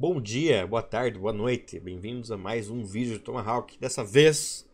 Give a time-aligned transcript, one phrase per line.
[0.00, 1.78] Bom dia, boa tarde, boa noite.
[1.78, 3.78] Bem-vindos a mais um vídeo de Tomahawk.
[3.78, 4.66] Dessa vez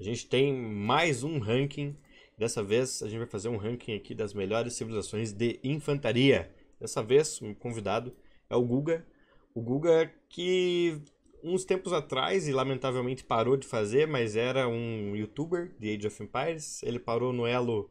[0.00, 1.94] a gente tem mais um ranking.
[2.38, 6.50] Dessa vez a gente vai fazer um ranking aqui das melhores civilizações de infantaria.
[6.80, 8.16] Dessa vez o convidado
[8.48, 9.06] é o Guga.
[9.54, 10.98] O Guga que
[11.44, 16.22] uns tempos atrás e lamentavelmente parou de fazer, mas era um youtuber de Age of
[16.22, 16.82] Empires.
[16.82, 17.90] Ele parou no elo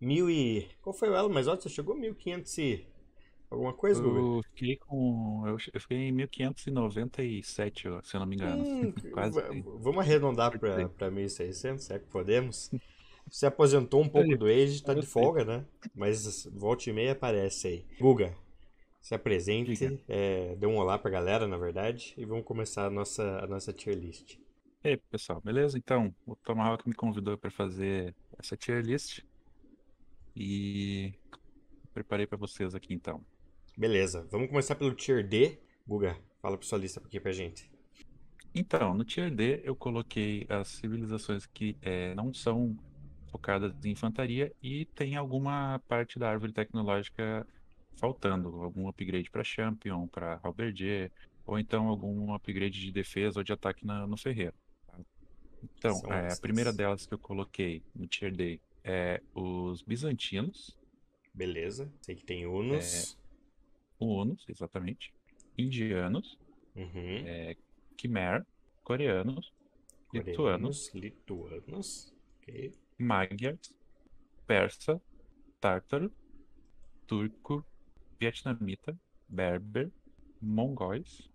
[0.00, 0.66] mil e...
[0.82, 1.62] Qual foi o elo mais alto?
[1.62, 2.95] Você chegou a 1500 e...
[3.50, 4.18] Alguma coisa, Guga?
[4.18, 5.44] Eu fiquei com.
[5.46, 8.62] Eu fiquei em 1597, ó, se eu não me engano.
[8.62, 9.40] Hum, Quase.
[9.78, 12.70] vamos arredondar para para 1.600, se é que podemos.
[13.28, 15.64] Se aposentou um pouco do Age, tá de folga, né?
[15.92, 17.84] Mas volta e meia aparece aí.
[17.98, 18.32] Guga,
[19.00, 23.40] se apresente, é, dê um olá pra galera, na verdade, e vamos começar a nossa,
[23.42, 24.38] a nossa tier list.
[24.84, 25.76] E aí, pessoal, beleza?
[25.76, 29.24] Então, o Tomahawk me convidou para fazer essa tier list
[30.36, 31.12] e
[31.92, 33.20] preparei para vocês aqui então.
[33.76, 35.58] Beleza, vamos começar pelo tier D.
[35.86, 37.70] Guga, fala pra sua lista aqui pra gente.
[38.54, 42.74] Então, no tier D eu coloquei as civilizações que eh, não são
[43.30, 47.46] focadas em infantaria e tem alguma parte da árvore tecnológica
[47.96, 51.10] faltando, algum upgrade para Champion, para Halberdier,
[51.46, 54.54] ou então algum upgrade de defesa ou de ataque na- no ferreiro.
[54.86, 54.98] tá?
[55.62, 60.74] Então, eh, a primeira delas que eu coloquei no tier D é os bizantinos,
[61.34, 63.18] Beleza, sei que tem Unos.
[63.98, 65.12] Hunos, exatamente,
[65.56, 66.38] indianos,
[66.74, 67.24] Uhum.
[67.96, 68.46] Khmer,
[68.84, 69.52] coreanos,
[70.12, 72.14] lituanos, Coreanos, lituanos.
[72.40, 72.74] Ok.
[72.98, 73.74] Magyars,
[74.46, 75.00] persa,
[75.60, 76.12] tártaro,
[77.06, 77.64] turco,
[78.20, 79.92] vietnamita, berber,
[80.40, 81.30] mongóis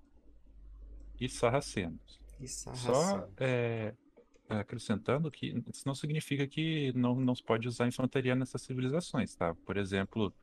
[1.19, 2.19] e sarracenos.
[2.39, 3.33] E Só Sarraceno.
[3.37, 3.95] é,
[4.49, 9.55] acrescentando que isso não significa que não, não se pode usar infantaria nessas civilizações, tá?
[9.65, 10.33] Por exemplo,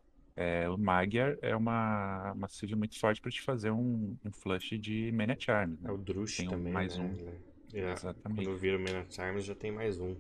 [0.41, 4.79] é, o Magyar é uma, uma civil muito forte para te fazer um, um flush
[4.79, 5.91] de Man at Arms, né?
[5.91, 7.05] É o Drush Tem um- também, mais né?
[7.05, 7.13] um.
[7.13, 8.45] Ele- é, Exatamente.
[8.45, 10.17] Quando vira o Man at Arms já tem mais um.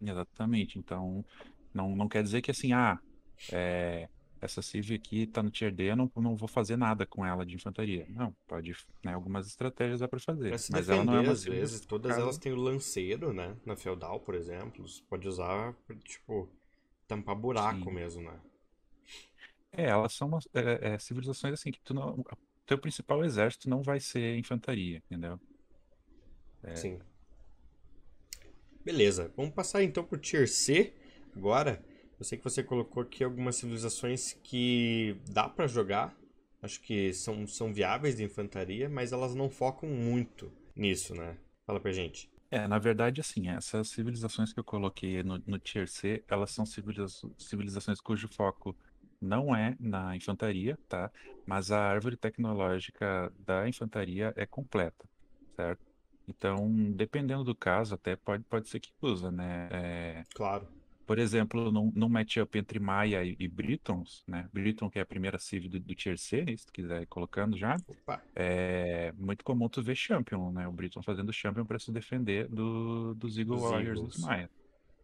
[0.00, 0.78] Exatamente.
[0.78, 1.24] Então,
[1.72, 2.98] não, não quer dizer que assim, ah,
[3.52, 4.08] é,
[4.40, 7.46] essa Civ aqui tá no tier D, eu não, não vou fazer nada com ela
[7.46, 8.06] de infantaria.
[8.08, 8.74] Não, pode,
[9.04, 10.58] né, algumas estratégias dá pra fazer.
[10.58, 13.56] Se Mas ela não é defender, uma às vezes, todas elas têm o lanceiro, né?
[13.64, 14.88] Na Feudal, por exemplo.
[14.88, 16.48] Você pode usar, pra, tipo,
[17.06, 17.94] tampar buraco Sim.
[17.94, 18.40] mesmo, né?
[19.72, 22.24] É, elas são umas, é, é, civilizações assim que tu não, o
[22.66, 25.40] teu principal exército não vai ser infantaria, entendeu?
[26.62, 26.74] É.
[26.76, 27.00] Sim.
[28.84, 30.92] Beleza, vamos passar então pro Tier C
[31.36, 31.82] agora.
[32.18, 36.16] Eu sei que você colocou aqui algumas civilizações que dá pra jogar.
[36.60, 41.36] Acho que são, são viáveis de infantaria, mas elas não focam muito nisso, né?
[41.66, 42.30] Fala pra gente.
[42.50, 46.66] É, na verdade, assim, essas civilizações que eu coloquei no, no Tier C, elas são
[46.66, 47.08] civiliza-
[47.38, 48.76] civilizações cujo foco
[49.22, 51.10] não é na infantaria, tá?
[51.46, 55.08] Mas a árvore tecnológica da infantaria é completa,
[55.56, 55.80] certo?
[56.28, 59.68] Então, dependendo do caso, até pode, pode ser que usa, né?
[59.72, 60.68] É, Claro.
[61.06, 64.48] por exemplo, num, num matchup entre Maia e, e Britons, né?
[64.52, 67.56] Briton, que é a primeira civ do, do Tier C, se tu quiser ir colocando
[67.58, 68.22] já, Opa.
[68.34, 70.66] é muito comum tu ver Champion, né?
[70.68, 74.14] O Briton fazendo Champion para se defender do, dos Eagle Dos Warriors Eagles.
[74.14, 74.50] dos Maia.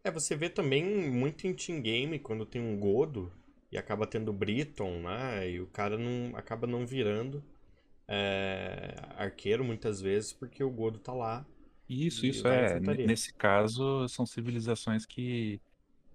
[0.05, 3.33] É, você vê também muito em team game quando tem um Godo
[3.71, 5.51] e acaba tendo Briton, né?
[5.51, 7.43] E o cara não acaba não virando
[8.09, 11.47] é, arqueiro muitas vezes porque o Godo tá lá.
[11.89, 12.81] Isso, E isso é.
[12.81, 15.61] Nesse caso, são civilizações que,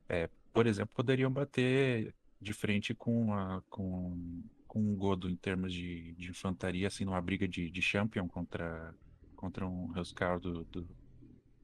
[0.10, 5.72] é, por exemplo, poderiam bater de frente com, a, com, com um Godo em termos
[5.72, 8.94] de, de infantaria, assim, numa briga de, de Champion contra,
[9.36, 10.88] contra um Huskarl do, do,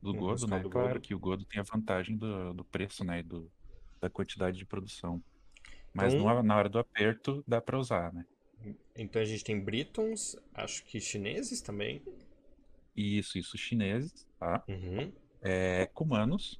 [0.01, 0.59] do Um Godo, né?
[0.59, 1.01] do Claro Godo.
[1.01, 3.19] que o Godo tem a vantagem do, do preço, né?
[3.19, 3.51] E do,
[3.99, 5.21] da quantidade de produção.
[5.93, 8.25] Mas Então- numa- na hora do aperto, dá pra usar, né?
[8.95, 12.01] Então a gente tem Britons, acho que chineses também.
[12.95, 14.63] Isso, isso, chineses, tá?
[14.67, 15.11] Uhum.
[15.41, 16.59] É, cumanos.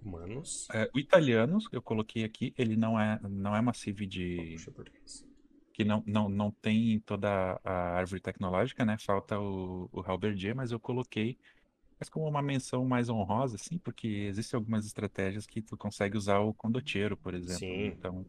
[0.00, 0.68] Humanos.
[0.72, 4.52] É, o italianos, que eu coloquei aqui, ele não é, não é uma civ de.
[4.52, 5.24] Puxa, português.
[5.72, 8.96] que não, não, não tem toda a árvore tecnológica, né?
[8.98, 11.36] Falta o, o Halberdier, mas eu coloquei
[11.98, 16.40] mas como uma menção mais honrosa, assim, porque existem algumas estratégias que tu consegue usar
[16.40, 17.60] o condottiero, por exemplo.
[17.60, 17.86] Sim.
[17.86, 18.26] Então,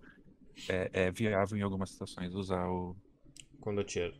[0.69, 2.95] é, é viável em algumas situações usar o.
[3.59, 4.13] Condottiero.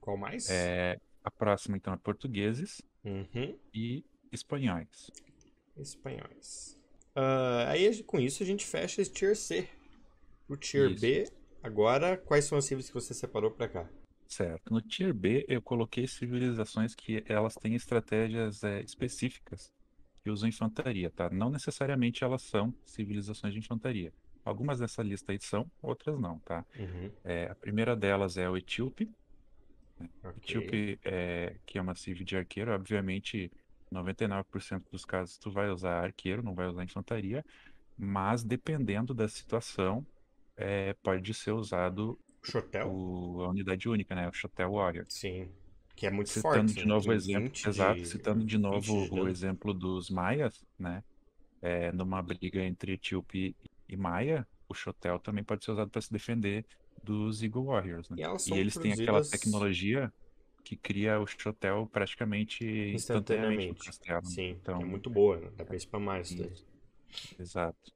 [0.00, 0.48] Qual mais?
[0.50, 3.58] é, a próxima, então, é portugueses Uhum.
[3.72, 5.10] e espanhóis.
[5.76, 6.78] Espanhóis.
[7.14, 9.68] Ah, aí com isso a gente fecha esse Tier C.
[10.48, 11.00] O Tier Isso.
[11.00, 11.24] B,
[11.62, 13.88] agora, quais são as civils que você separou pra cá?
[14.28, 14.72] Certo.
[14.72, 19.70] No Tier B, eu coloquei civilizações que elas têm estratégias é, específicas
[20.22, 21.30] que usam infantaria, tá?
[21.30, 24.12] Não necessariamente elas são civilizações de infantaria.
[24.44, 26.64] Algumas dessa lista aí são, outras não, tá?
[26.78, 27.10] Uhum.
[27.24, 29.10] É, a primeira delas é o Etíope,
[30.22, 30.36] Ok.
[30.36, 33.50] Etíope, é, que é uma civ de arqueiro, obviamente
[33.90, 37.44] 99% dos casos tu vai usar arqueiro, não vai usar infantaria,
[37.96, 40.04] mas dependendo da situação,
[40.56, 42.90] é, pode ser usado Chotel?
[42.92, 44.28] o- a unidade única, né?
[44.28, 45.06] O Shotel Warrior.
[45.08, 45.48] Sim.
[45.96, 46.74] Que é muito Citando forte.
[46.74, 46.86] de né?
[46.86, 50.10] novo o Tem exemplo, 20 exato, de- citando de 20 novo de o exemplo dos
[50.10, 51.02] Maias, né?
[51.62, 53.56] É, numa briga entre Etíope
[53.88, 56.64] e Maia, o Shotel também pode ser usado para se defender
[57.02, 58.16] dos Eagle Warriors, né?
[58.18, 60.12] E elas E eles têm aquela tecnologia
[60.64, 62.64] que cria o Shotel praticamente
[62.94, 64.10] instantaneamente instantaneamente.
[64.10, 64.20] né?
[64.24, 65.50] Sim, Então, é muito boa, né?
[65.56, 66.50] Dá spamar isso daí.
[66.50, 66.66] isso,
[67.38, 67.92] exato.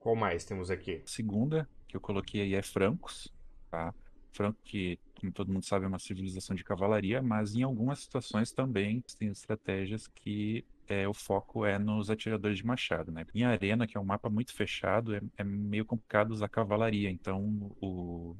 [0.00, 1.02] Qual mais temos aqui?
[1.04, 3.32] A segunda que eu coloquei aí é Francos,
[3.70, 3.94] tá?
[4.32, 8.52] Franco que, como todo mundo sabe, é uma civilização de cavalaria, mas em algumas situações
[8.52, 13.24] também tem estratégias que é, o foco é nos atiradores de machado, né?
[13.34, 17.70] Em Arena, que é um mapa muito fechado, é, é meio complicado usar cavalaria, então
[17.80, 18.34] o,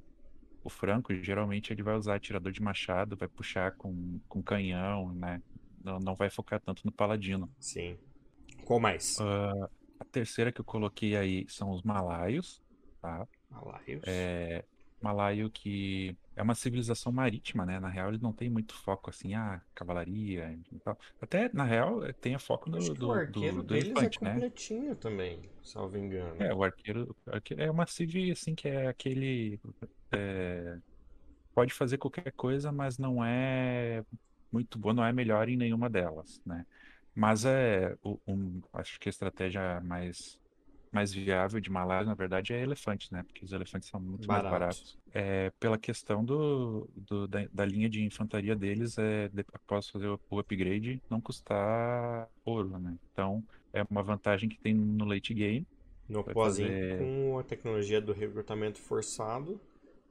[0.64, 5.42] o Franco geralmente ele vai usar atirador de machado, vai puxar com, com canhão, né?
[5.84, 7.50] Não, não vai focar tanto no paladino.
[7.60, 7.96] Sim.
[8.64, 9.18] Qual mais?
[9.20, 9.68] Ah,
[10.00, 12.62] a terceira que eu coloquei aí são os malaios,
[13.00, 13.26] tá?
[13.50, 14.02] Malaios.
[14.06, 14.64] É,
[15.00, 17.80] Malaio que é uma civilização marítima, né?
[17.80, 20.98] Na real, ele não tem muito foco assim, ah, cavalaria e tal.
[21.20, 24.10] Até, na real, eh, tem foco Acho do, do, arqueiro do, do deles é né?
[24.10, 26.42] completinho também, salvo engano.
[26.42, 29.60] É, o arqueiro, o arqueiro é uma civ, assim, que é aquele...
[30.12, 30.78] é,
[31.54, 34.04] pode fazer qualquer coisa, mas não é
[34.52, 36.64] muito boa, não é melhor em nenhuma delas, né?
[37.14, 37.96] Mas é,
[38.26, 40.38] um, acho que a estratégia mais,
[40.92, 43.22] mais viável de Malaya, na verdade, é elefante, né?
[43.22, 44.52] Porque os elefantes são muito mais Barato.
[44.52, 44.98] baratos.
[45.12, 50.20] É, pela questão do, do- da, da linha de infantaria deles, é, após fazer o,
[50.30, 52.96] o upgrade, não custar ouro, né?
[53.12, 53.42] Então,
[53.72, 55.66] é uma vantagem que tem no late game.
[56.08, 59.60] No pós fazer- com a tecnologia do recrutamento forçado,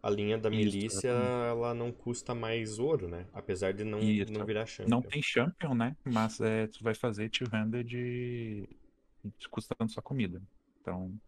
[0.02, 1.48] a linha da Isso, milícia, exatamente.
[1.50, 3.26] ela não custa mais ouro, né?
[3.34, 4.32] Apesar de não, Isso.
[4.32, 4.90] não virar champion.
[4.90, 5.96] Não tem champion, né?
[6.06, 8.68] Mas é, tu vai fazer two-handed de...
[9.24, 10.42] de- custando só comida.
[10.88, 11.20] Então,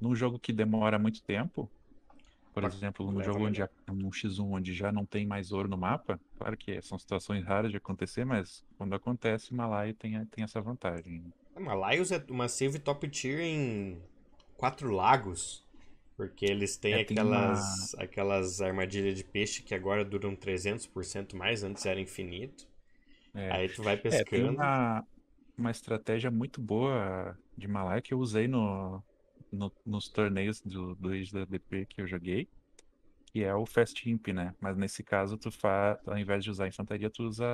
[0.00, 1.72] num jogo que demora muito tempo,
[2.52, 5.78] por Mas exemplo, num jogo onde num X1 onde já não tem mais ouro no
[5.78, 10.60] mapa, claro que são situações raras de acontecer, mas quando acontece, Malaya tem, tem essa
[10.62, 11.32] vantagem.
[11.54, 14.00] Ah, Malaios é uma save top tier em
[14.56, 15.62] Quatro Lagos.
[16.16, 21.86] Porque eles têm É, aquelas, aquelas armadilhas de peixe que agora duram 300% mais, antes
[21.86, 22.66] era infinito.
[23.34, 24.48] É, Aí tu vai É, tem pescando.
[24.48, 25.04] uma,
[25.58, 29.04] uma estratégia muito boa de Malaya que eu usei no,
[29.52, 32.48] no- nos torneios do, do Age da DP que eu joguei,
[33.26, 34.54] que é o Fast Imp, né?
[34.60, 37.46] Mas nesse caso, tu faz, ao invés de usar infantaria, tu usa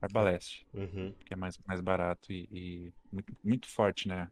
[0.00, 1.14] Arbaleste, Uhum.
[1.26, 4.28] que é mais, mais barato e, e muito, muito forte, né?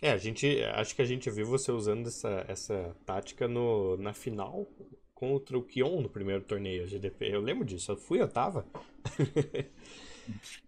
[0.00, 0.62] É, a gente.
[0.74, 4.66] Acho que a gente viu você usando essa, essa tática no, na final
[5.14, 7.34] contra o Kion no primeiro torneio GDP.
[7.34, 7.90] Eu lembro disso.
[7.92, 8.64] Eu fui, eu tava.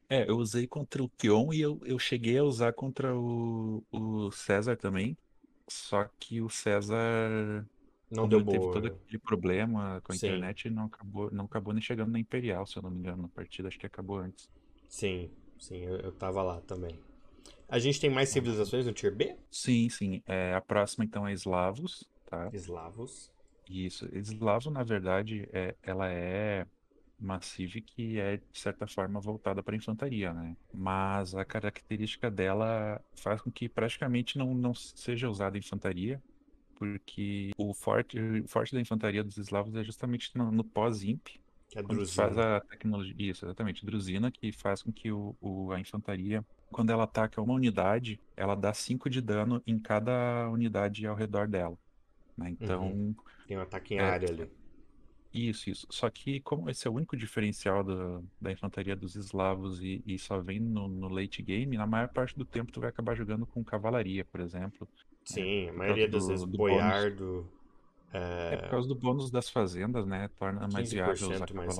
[0.08, 4.30] É, eu usei contra o Kion e eu, eu cheguei a usar contra o, o
[4.32, 5.16] César também,
[5.68, 7.66] só que o César
[8.10, 8.68] Não deu teve boa.
[8.68, 10.16] todo aquele problema com a Sim.
[10.16, 13.22] internet, ele não acabou, não acabou nem chegando na Imperial, se eu não me engano,
[13.22, 14.48] na partida, acho que acabou antes.
[14.88, 16.98] Sim, sim, eu, eu tava lá também.
[17.68, 19.36] A gente tem mais civilizações no Tier B?
[19.50, 20.22] Sim, sim.
[20.26, 22.52] É, a próxima então é Eslavos, tá?
[22.52, 23.32] Eslavos.
[23.68, 24.06] Isso.
[24.14, 26.66] Eslavo, na verdade, é, ela é
[27.42, 30.56] civ que é, de certa forma, voltada para infantaria, né?
[30.72, 36.22] Mas a característica dela faz com que praticamente não, não seja usada infantaria,
[36.74, 41.26] porque o forte, o forte da infantaria dos eslavos é justamente no, no pós-imp,
[41.68, 45.72] Que é quando faz a tecnologia, isso, exatamente, Druzina, que faz com que o, o-
[45.72, 51.06] a infantaria, quando ela ataca uma unidade, ela dá 5 de dano em cada unidade
[51.06, 51.78] ao redor dela.
[52.36, 52.50] né?
[52.50, 53.14] Então,
[53.46, 54.00] Tem um ataque em É.
[54.00, 54.50] área ali.
[55.32, 55.86] Isso, isso.
[55.90, 60.18] Só que como esse é o único diferencial do- da infantaria dos eslavos e, e
[60.18, 63.46] só vem no, no late game, na maior parte do tempo tu vai acabar jogando
[63.46, 64.88] com cavalaria, por exemplo.
[65.24, 67.48] Sim, a por maioria causa das do- vezes do boiardo.
[68.48, 70.28] É por É, causa do bônus das fazendas, né?
[70.38, 71.78] Torna mais viável 15% mais.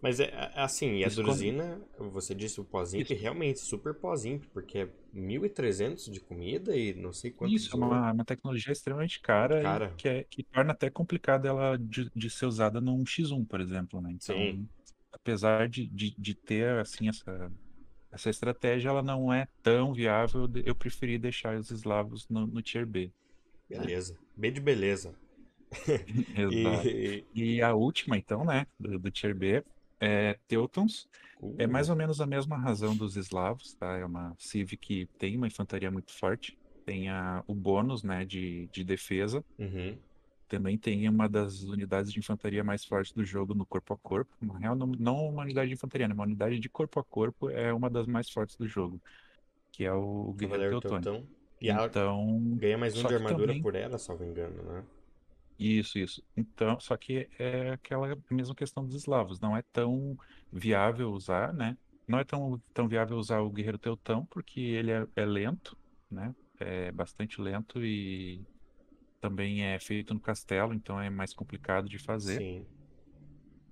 [0.00, 4.78] Mas é é, assim, e a Druzina, você disse o pós-imp, realmente super pós-imp, porque
[4.78, 7.96] é 1.300 de comida e não sei quantos Isso, é de ouro.
[7.96, 9.86] uma, uma tecnologia extremamente cara, Cara.
[9.86, 13.60] e que, é- que torna até complicado ela de, de ser usada num X1, por
[13.60, 14.12] exemplo, né?
[14.12, 14.68] Então, Sim.
[15.12, 17.52] apesar de, de, de ter, assim, essa,
[18.12, 22.86] essa estratégia, ela não é tão viável, eu preferi deixar os eslavos no, no Tier
[22.86, 23.12] B.
[23.68, 24.16] Beleza.
[24.36, 25.14] B de beleza.
[26.34, 26.96] Exato.
[26.96, 29.64] E, E a última, então, né, do, do Tier B,
[30.00, 31.08] é Teutons.
[31.56, 33.96] É mais ou menos a mesma razão dos eslavos, tá?
[33.96, 38.68] É uma civ que tem uma infantaria muito forte, tem a, o bônus, né, de,
[38.68, 39.98] de defesa, Uhum.
[40.48, 44.30] também tem uma das unidades de infantaria mais fortes do jogo no corpo a corpo.
[44.40, 46.14] Na real, não, não uma unidade de infantaria, né?
[46.14, 49.00] Uma unidade de corpo a corpo é uma das mais fortes do jogo,
[49.72, 51.28] que é o Guerreiro Cavaleiro Teutônico.
[51.60, 54.84] E Então, ganha mais um de armadura também por ela, salvo engano, né?
[55.58, 56.22] Isso, isso.
[56.36, 59.40] Então, só que é aquela mesma questão dos eslavos.
[59.40, 60.16] Não é tão
[60.52, 61.76] viável usar, né?
[62.06, 65.76] Não é tão, tão viável usar o Guerreiro Teutão, porque ele é, é lento,
[66.10, 66.34] né?
[66.60, 68.42] É bastante lento e
[69.20, 72.40] também é feito no castelo, então é mais complicado de fazer.
[72.40, 72.66] Sim.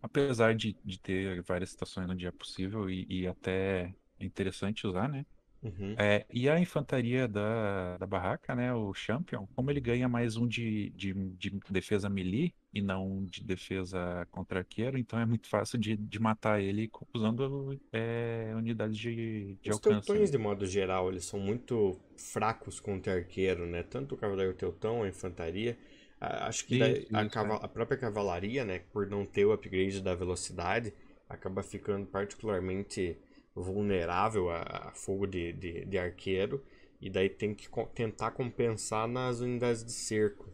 [0.01, 5.09] Apesar de, de ter várias situações onde é possível e, e até é interessante usar,
[5.09, 5.27] né?
[5.62, 5.99] Uhum.
[5.99, 10.49] É, e a infantaria da, da barraca, né, o Champion, como ele ganha mais um
[10.49, 15.78] de, de, de defesa melee e não de defesa contra arqueiro, então é muito fácil
[15.78, 20.16] de, de matar ele usando é, unidades de, de Os alcance.
[20.16, 20.31] teutões, né?
[20.31, 23.83] de modo geral, eles são muito fracos contra arqueiro, né?
[23.83, 25.76] Tanto o cavaleiro teutão, a infantaria.
[26.21, 27.59] a- Acho que Isso, a, é.
[27.64, 28.81] a própria cavalaria, né?
[28.92, 30.92] Por não ter o upgrade da velocidade,
[31.28, 33.16] acaba ficando particularmente
[33.55, 36.65] vulnerável a, a fogo de, de, de arqueiro.
[37.01, 40.49] E daí tem que co- tentar compensar nas unidades de cerco.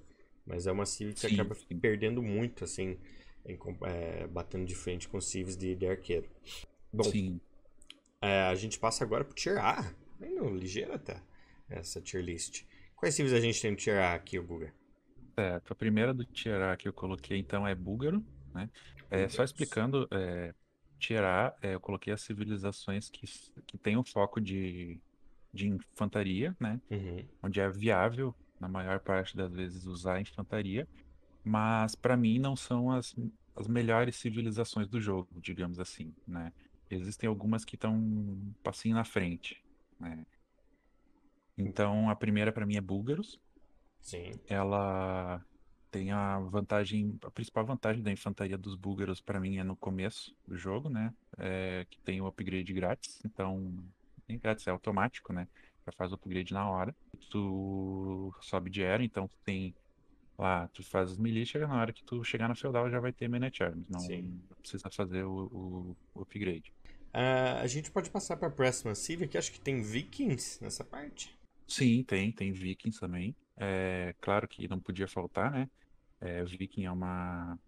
[0.47, 1.83] Mas é uma civ que Sim, acaba sim.
[1.83, 2.99] perdendo muito, assim,
[3.47, 6.28] em é, batendo de frente com civs de, de arqueiro.
[6.93, 7.40] Bom, Sim.
[8.21, 9.93] é, a gente passa agora pro Tier A.
[10.19, 11.21] Bem no ligeiro até,
[11.69, 12.64] essa tier list.
[12.97, 14.73] Quais civils a gente tem no Tier A aqui, o Guga?
[15.38, 15.73] Certo.
[15.73, 18.69] A primeira do Tier A que eu coloquei, então, é Búlgaro, né?
[19.11, 20.52] É, só explicando, é,
[20.99, 23.26] Tier A, é, eu coloquei as civilizações que,
[23.67, 25.00] que têm um foco de,
[25.52, 26.81] de infantaria, né?
[26.90, 27.25] Uhum.
[27.43, 30.88] onde é viável, na maior parte das vezes, usar a infantaria,
[31.45, 33.14] mas para mim não são as,
[33.55, 36.52] as melhores civilizações do jogo, digamos assim, né?
[36.90, 39.62] Existem algumas que estão um passinho na frente,
[40.00, 40.25] né?
[41.57, 43.40] Então, a primeira para mim é Búlgaros.
[44.00, 44.33] Sim.
[44.47, 45.45] Ela
[45.90, 50.35] tem a vantagem, a principal vantagem da infantaria dos búlgaros para mim é no começo
[50.47, 51.12] do jogo, né?
[51.38, 53.75] É que tem o upgrade grátis, então
[54.28, 55.49] nem grátis, é automático, né?
[55.87, 56.95] Já faz o upgrade na hora.
[57.30, 59.75] Tu sobe de era, então tu tem
[60.38, 63.12] lá, tu faz os melee, chega na hora que tu chegar na feudal já vai
[63.12, 64.40] ter Menet Arms, não Sim.
[64.61, 66.73] precisa fazer o, o- upgrade.
[67.12, 70.85] Ah, a gente pode passar para a próxima civ, que acho que tem vikings nessa
[70.85, 71.30] parte.
[71.66, 73.37] Sim, tem, tem Vikings também.
[73.58, 75.68] É claro que não podia faltar, né?
[76.20, 77.58] É, Viking é uma,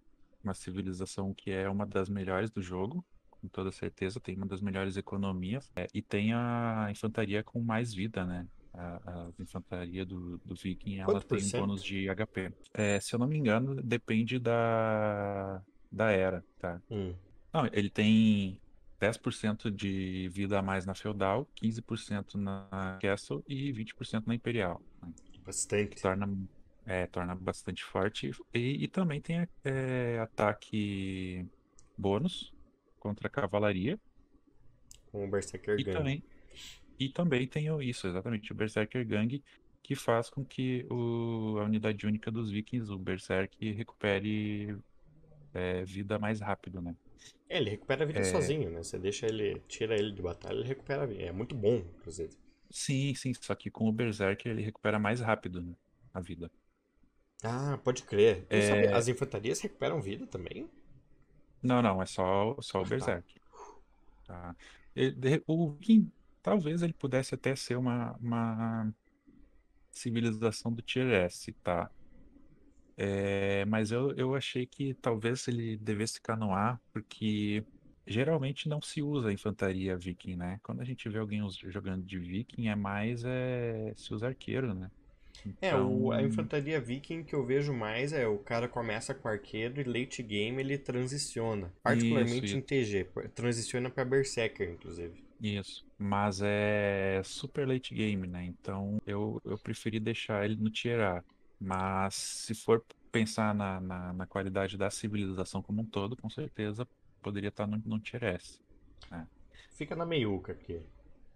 [0.43, 4.61] uma civilização que é uma das melhores do jogo, com toda certeza, tem uma das
[4.61, 5.71] melhores economias.
[5.75, 8.47] É, e tem a infantaria com mais vida, né?
[8.73, 11.61] A, a infantaria do, do Viking, ela Quanto tem cento?
[11.61, 12.53] bônus de HP.
[12.75, 16.81] É, se eu não me engano, depende da, da era, tá?
[16.91, 17.15] Hum.
[17.53, 18.61] Não, ele tem
[19.01, 24.81] 10% de vida a mais na Feudal, 15% na Castle e 20% na Imperial.
[25.51, 25.97] Bastante.
[26.01, 26.27] Torna,
[26.85, 28.31] é, torna bastante forte.
[28.55, 31.47] E, e também tem é, ataque
[31.97, 32.55] bônus
[32.99, 34.01] contra a cavalaria.
[35.13, 36.25] Com o Berserker E também,
[36.99, 39.43] e também tem isso, exatamente, o Berserker Gang,
[39.83, 44.77] que faz com que o, a unidade única dos Vikings, o Berserk, recupere
[45.55, 46.97] é, vida mais rápido, né?
[47.51, 48.23] É, ele recupera a vida É.
[48.25, 48.83] sozinho, né?
[48.83, 51.23] Você deixa ele, tira ele de batalha, ele recupera a vida.
[51.23, 52.35] É muito bom, inclusive.
[52.71, 55.75] Sim, sim, só que com o Berserker ele recupera mais rápido, né,
[56.13, 56.51] a vida.
[57.43, 58.47] Ah, pode crer.
[58.49, 58.61] É.
[58.63, 60.69] sabia, as infantarias recuperam vida também?
[61.63, 62.89] Não, não, é só, só o Ah, tá.
[62.89, 63.41] Berserk.
[64.27, 64.57] Tá?
[64.95, 66.13] Ele- de- o Viking,
[66.43, 68.95] talvez ele pudesse até ser uma, uma
[69.93, 71.91] civilização do Tier S, tá?
[72.97, 77.65] É, mas eu, eu achei que talvez ele devesse ficar no A, porque
[78.11, 80.61] geralmente não se usa infantaria Viking, né?
[80.63, 84.91] Quando a gente vê alguém jogando de Viking, é mais é, se usa arqueiro, né?
[85.61, 89.29] É, o, a Então, infantaria viking que eu vejo mais é o cara começa com
[89.29, 91.73] arqueiro e late game ele transiciona.
[91.83, 93.05] Particularmente Isso, em TG.
[93.35, 95.23] Transiciona pra Berserker, inclusive.
[95.43, 98.45] Isso, mas é super late game, né?
[98.45, 101.25] Então eu, eu preferi deixar ele no tier A.
[101.59, 106.87] Mas se for pensar na, na, na qualidade da civilização como um todo, com certeza
[107.21, 108.61] poderia estar no, no tier S.
[109.81, 110.83] Fica na meiuca aqui.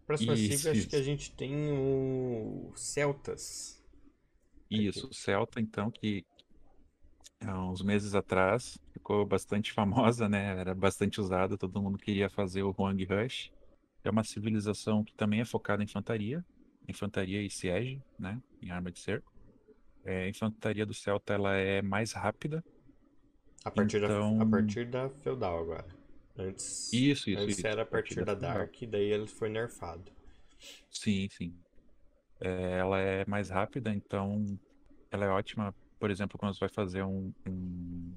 [0.07, 1.07] Próxima civ, Isso, acho que a isso.
[1.07, 3.83] gente tem o Celtas.
[4.71, 6.25] Isso, o Celta, então, que
[7.41, 10.59] há uns meses atrás ficou bastante famosa, né?
[10.59, 13.51] Era bastante usada, todo mundo queria fazer o Huang Rush.
[14.03, 16.45] É uma civilização que também é focada em infantaria,
[16.87, 18.43] infantaria e siege, né?
[18.61, 19.33] Em arma de cerco.
[20.05, 22.63] É, a infantaria do Celta ela é mais rápida.
[23.65, 25.87] A partir, Então- da, a partir da Feudal agora.
[26.37, 27.67] Antes, Isso, isso, antes isso.
[27.67, 28.53] era a partir da Feudal.
[28.59, 30.11] Dark, e daí ele foi nerfado.
[30.91, 31.55] Sim, sim.
[32.41, 34.45] É, ela é mais rápida, então
[35.11, 38.13] ela é ótima por exemplo, quando você vai fazer um, um,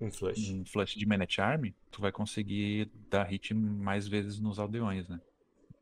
[0.00, 0.50] Um flush.
[0.50, 5.06] um flush de Man at Arm, tu vai conseguir dar hit mais vezes nos aldeões,
[5.10, 5.20] né?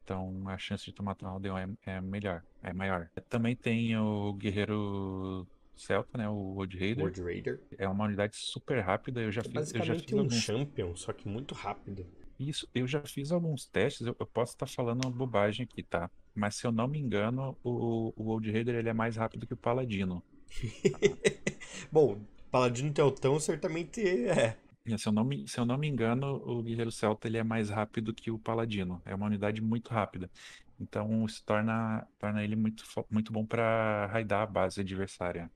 [0.02, 3.08] Então a chance de tu matar um aldeão é, é melhor, é maior.
[3.28, 5.46] Também tem o guerreiro
[5.76, 6.28] celta, né?
[6.28, 7.04] O World Raider.
[7.04, 7.60] World Raider.
[7.78, 9.20] É uma unidade super rápida.
[9.22, 12.06] Eu já É fiz, eu já basicamente fiz um alguns champion, só que muito rápido.
[12.40, 16.10] Isso, eu já fiz alguns testes, eu, eu posso estar falando uma bobagem aqui, tá?
[16.34, 19.54] Mas se eu não me engano, o, o Old Raider ele é mais rápido que
[19.54, 20.24] o Paladino.
[21.90, 24.56] Bom, Paladino Teutão certamente é.
[24.98, 27.70] Se eu não me, se eu não me engano, o Guerreiro Celta ele é mais
[27.70, 29.00] rápido que o Paladino.
[29.04, 30.30] É uma unidade muito rápida.
[30.78, 35.50] Então isso torna, torna ele muito, muito bom para raidar a base adversária.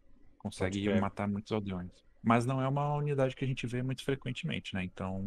[0.45, 1.91] Consegue matar muitos aldeões.
[2.23, 4.85] Mas não é uma unidade que a gente vê muito frequentemente, né?
[4.85, 5.25] Então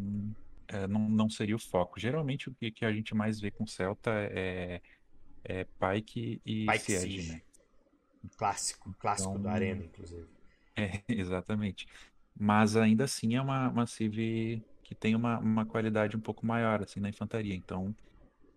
[0.67, 1.99] é, não, não seria o foco.
[1.99, 4.79] Geralmente o que, que a gente mais vê com Celta é,
[5.43, 7.31] é Pike e Pike Siege, Siege.
[7.33, 7.41] né?
[8.37, 10.27] Clássico, clássico da Então- arena, inclusive.
[10.79, 11.87] É, exatamente.
[12.39, 16.83] Mas ainda assim é uma, uma Civ que tem uma, uma qualidade um pouco maior
[16.83, 17.55] assim na infantaria.
[17.55, 17.95] Então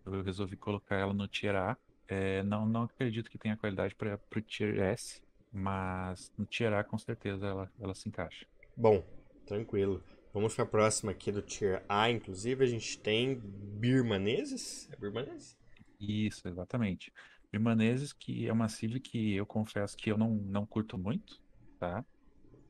[0.05, 1.79] eu resolvi colocar ela no Tier A.
[2.07, 6.85] É, não, não acredito que tenha qualidade para o Tier S, mas no Tier A
[6.85, 8.47] com certeza ela, ela se encaixa.
[8.77, 9.03] Bom,
[9.47, 10.03] tranquilo.
[10.33, 14.89] Vamos para a próxima aqui do Tier A, inclusive a gente tem birmaneses.
[14.93, 15.57] É birmaneses?
[15.99, 17.13] Isso, exatamente.
[17.53, 21.41] Birmaneses, que é uma Civ que eu confesso que eu não, não curto muito,
[21.79, 22.05] tá?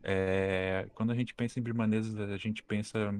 [0.02, 3.12] É, quando a gente pensa em birmaneses, a gente pensa,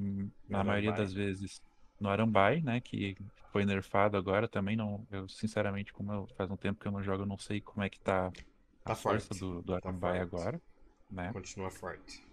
[0.48, 0.98] na maioria Arambai.
[1.02, 1.62] das vezes,
[2.00, 2.80] no Arambai, né?
[2.80, 3.16] Que
[3.52, 4.76] foi nerfado agora também.
[4.76, 7.60] Não, eu, sinceramente, como eu- faz um tempo que eu não jogo, eu não sei
[7.60, 8.32] como é que tá
[8.84, 9.40] a Tá força forte.
[9.40, 10.34] do, do Tá Arambai forte.
[10.34, 10.62] agora,
[11.10, 11.32] né?
[11.32, 12.24] Continua forte.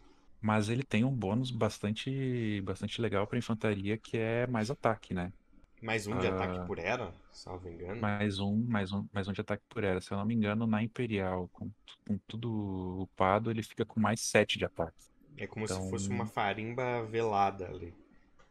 [0.41, 5.33] Mas ele tem um bônus bastante, bastante legal para infantaria, que é mais ataque, né?
[5.81, 6.33] Mais um de Ah.
[6.33, 7.99] ataque por era, salvo engano.
[8.01, 9.99] Mais um, mais um, mais um de ataque por era.
[10.01, 11.69] Se eu não me engano, na Imperial, com,
[12.07, 15.05] com tudo upado, ele fica com mais 7 de ataque.
[15.35, 17.93] É como se Então- fosse uma farimba velada ali.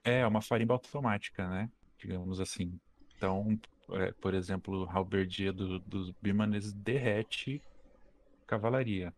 [0.05, 1.69] É, uma farimba automática, né?
[1.99, 2.79] Digamos assim.
[3.17, 3.59] Então,
[3.93, 7.61] é, por exemplo, o halberdia do- dos birmaneses derrete
[8.47, 9.15] cavalaria.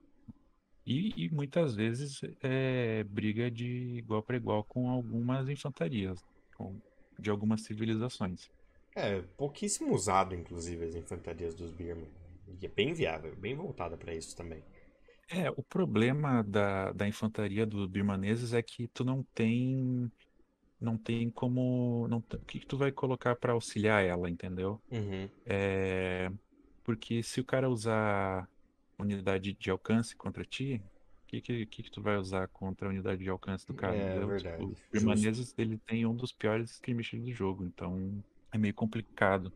[0.87, 6.25] E, e muitas vezes é briga de igual para igual com algumas infantarias,
[6.57, 6.81] com-
[7.19, 8.51] de algumas civilizações.
[8.97, 12.09] É, pouquíssimo usado, inclusive, as infantarias dos Birman.
[12.61, 14.63] E é bem viável, bem voltada para isso também.
[15.31, 20.11] É, o problema da, da infantaria dos birmaneses é que tu não tem
[20.81, 24.83] não tem como não, o que que tu vai colocar para auxiliar ela, entendeu?
[24.91, 25.29] Uhum.
[25.45, 26.31] É,
[26.85, 28.49] porque se o cara usar
[28.99, 30.83] unidade de alcance contra ti,
[31.25, 33.95] o que, que, que tu vai usar contra a unidade de alcance do cara?
[33.95, 34.29] É, entendeu?
[34.29, 34.65] verdade.
[34.65, 34.75] O.
[34.91, 39.53] Birmaneses, ele tem um dos piores skirmishes do jogo, então é meio complicado.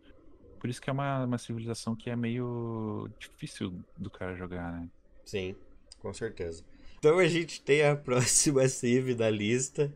[0.61, 4.89] Por isso que é uma, uma civilização que é meio difícil do cara jogar, né?
[5.25, 5.57] Sim,
[5.99, 6.63] com certeza.
[6.99, 9.93] Então a gente tem a próxima save da lista.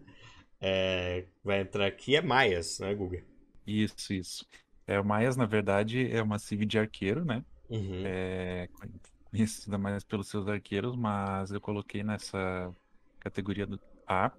[0.60, 3.22] É, vai entrar aqui é Maias, né, Guga?
[3.66, 4.46] Isso, isso.
[4.86, 7.44] É, o Maias, na verdade, é uma civ de arqueiro, né?
[7.68, 8.02] Uhum.
[8.04, 8.68] É
[9.30, 12.74] conhecida mais pelos seus arqueiros, mas eu coloquei nessa
[13.20, 14.32] categoria do A,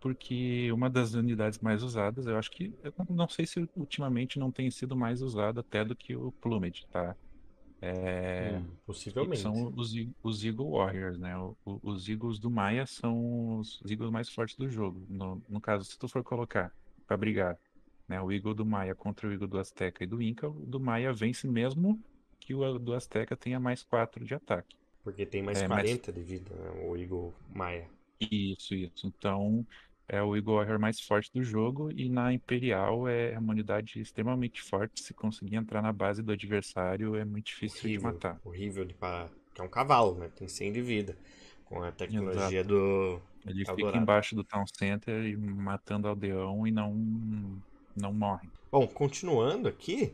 [0.00, 4.52] porque uma das unidades mais usadas, eu acho que, eu não- sei se ultimamente não
[4.52, 7.16] tem sido mais usada até do que o Plumage, tá?
[7.82, 9.34] É, Hum, possivelmente.
[9.34, 11.36] são os, os Eagle Warriors, né?
[11.38, 15.06] O- os Eagles do Maia são os Eagles mais fortes do jogo.
[15.08, 16.72] No, no caso, se tu for colocar
[17.06, 17.58] pra brigar,
[18.08, 18.20] né?
[18.20, 21.12] O Eagle do Maia contra o Eagle do Azteca e do Inca, o do Maia
[21.12, 22.02] vence mesmo
[22.50, 24.74] que o do Azteca tenha mais 4 de ataque.
[25.04, 27.86] Porque tem mais É, mas- 40 de vida, né, o Eagle Maia.
[28.20, 29.06] Isso, isso.
[29.06, 29.64] Então,
[30.08, 34.60] é o Eagle Warrior mais forte do jogo e na Imperial é uma unidade extremamente
[34.60, 35.00] forte.
[35.00, 38.40] Se conseguir entrar na base do adversário, é muito difícil de Horrível, matar.
[38.44, 39.30] horrível de parar.
[39.54, 40.28] Que é um cavalo, né?
[40.34, 41.16] Tem 100 de vida.
[41.66, 43.20] Com a tecnologia do.
[43.46, 44.02] Ele fica Eldorado.
[44.02, 46.92] embaixo do Town Center e matando aldeão e não,
[47.96, 48.48] não morre.
[48.72, 50.12] Bom, continuando aqui,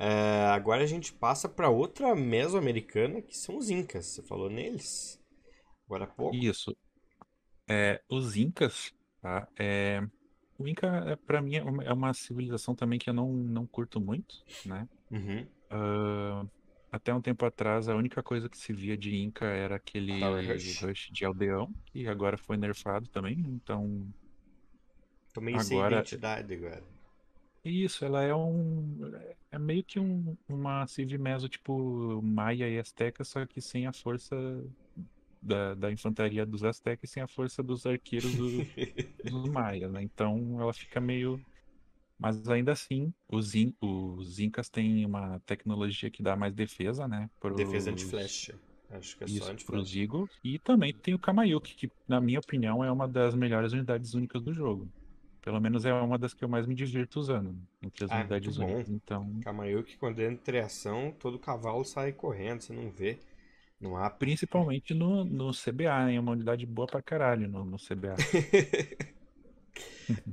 [0.00, 4.06] é, agora a gente passa para outra mesoamericana, que são os Incas.
[4.06, 5.20] Você falou neles?
[5.86, 6.34] Agora há pouco.
[6.34, 6.74] Isso.
[7.68, 9.46] É, os Incas, tá?
[9.58, 10.00] É,
[10.58, 13.66] o Inca, é, para mim, é uma- é uma civilização também que eu não, não
[13.66, 14.34] curto muito,
[14.64, 14.88] né?
[15.10, 15.46] Uhum.
[15.70, 16.44] Ah,
[16.92, 20.18] até um tempo atrás, a única coisa que se via de Inca era aquele
[20.52, 20.82] Rush.
[20.82, 24.08] rush de aldeão, que agora foi nerfado também, então
[25.32, 26.82] Tô meio sem Agora- identidade agora.
[27.64, 28.98] Isso, ela é um.
[29.50, 33.92] É meio que um, uma Civ Meso tipo Maia e Azteca, só que sem a
[33.92, 34.34] força
[35.40, 38.66] da, da infantaria dos Aztecas e sem a força dos arqueiros do-
[39.22, 40.02] dos Maias, né?
[40.02, 41.44] Então ela fica meio.
[42.18, 47.30] Mas ainda assim, os, in, os Incas têm uma tecnologia que dá mais defesa, né?
[47.54, 48.58] Defesa pros- anti-flecha.
[48.88, 49.52] Acho que é Isso, só.
[49.96, 50.30] Eagles.
[50.44, 54.42] E também tem o Kamayuki, que, na minha opinião, é uma das melhores unidades únicas
[54.42, 54.90] do jogo.
[55.50, 58.56] Pelo menos é uma das que eu mais me divirto usando entre as Ah, unidades
[58.56, 58.88] únicas.
[58.88, 63.18] Então, Kamayuki, quando entra em ação, todo cavalo sai correndo, você não vê.
[63.80, 64.08] Não há.
[64.08, 66.12] principalmente no, no CBA?
[66.12, 68.14] É uma unidade boa pra caralho no, no CBA.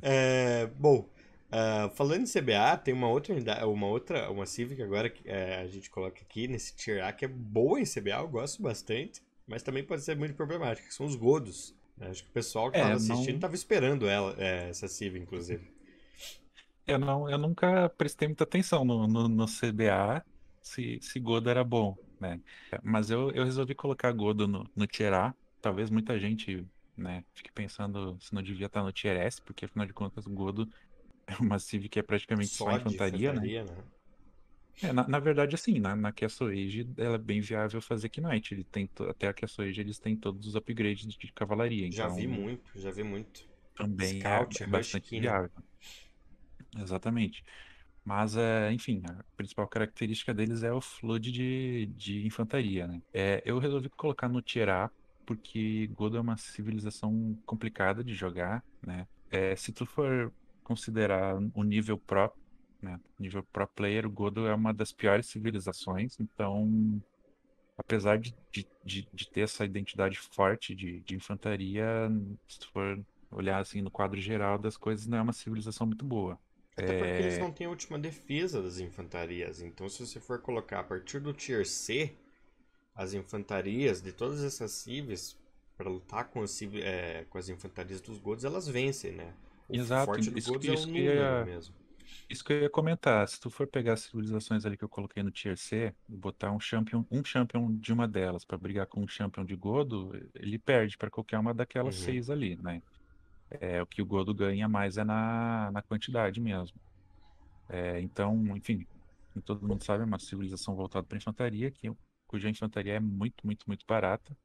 [0.01, 1.08] É, bom,
[1.51, 5.58] ah, falando em CBA, tem uma outra unidade, uma outra, uma Civic agora que é,
[5.58, 9.21] a gente coloca aqui nesse tier A que é boa em CBA, eu gosto bastante,
[9.47, 11.75] mas também pode ser muito problemática, que são os Godos.
[12.01, 15.23] Acho que o pessoal que É, estava assistindo não- estava esperando ela, é, essa Civic,
[15.23, 15.67] inclusive.
[16.86, 20.25] Eu, não, eu nunca prestei muita atenção no, no, no CBA
[20.62, 22.41] se, se Godo era bom, né?
[22.83, 25.36] Mas eu, eu resolvi colocar Godo no, no Tier A.
[25.60, 29.86] Talvez muita gente, né, fique pensando se não devia estar no Tier S, porque afinal
[29.86, 30.67] de contas o Godo
[31.27, 33.49] é uma Civ que é praticamente só, Só infantaria, né?
[33.49, 33.83] infantaria, né?
[34.81, 38.53] É, na, na verdade, assim, na, na Castle Age ela é bem viável fazer Knight.
[38.53, 42.27] Ele tem até a Castle Age eles têm todos os upgrades de cavalaria, Já vi
[42.27, 43.45] então muito, já vi muito.
[43.75, 45.17] também é- Scout, é, Rush, bastante Kine.
[45.17, 45.51] viável.
[46.77, 47.43] Exatamente.
[48.03, 53.01] Mas, é, enfim, a principal característica deles é o flood de, de infantaria, né?
[53.13, 54.89] É, eu resolvi colocar no Tier A
[55.25, 59.05] porque Godo é uma civilização complicada de jogar, né?
[59.29, 62.31] É, se tu for considerar o nível pro,
[62.88, 63.00] né?
[63.19, 67.02] Nível pro player, o Godo é uma das piores civilizações, então
[67.78, 71.86] apesar de, de, de, de ter essa identidade forte de, de infantaria,
[72.47, 76.06] se tu for olhar assim no quadro geral das coisas, não é uma civilização muito
[76.06, 76.39] boa.
[76.78, 79.62] Até porque eles É, não têm a última defesa das infantarias.
[79.62, 82.15] Então, se você for colocar a partir do Tier C,
[82.95, 85.38] as infantarias de todas essas civis,
[85.78, 86.43] para lutar com
[86.84, 89.34] é, com as infantarias dos Gods, elas vencem, né?
[89.69, 91.76] O Exato, forte do isso que- é isso o que número ia- mesmo.
[92.30, 95.24] Isso que eu ia comentar, se tu for pegar as civilizações ali que eu coloquei
[95.24, 99.02] no Tier C, e botar um champion, um champion de uma delas pra brigar com
[99.04, 101.98] um champion de Godo, ele perde pra qualquer uma daquelas Uhum.
[101.98, 102.82] seis ali, né?
[103.50, 106.80] É, o que o Godo ganha mais é na, na quantidade mesmo.
[107.70, 108.88] É, então, enfim,
[109.46, 111.91] todo mundo sabe, é uma civilização voltada para infantaria, que,
[112.28, 114.38] cuja infantaria é muito, muito, muito barata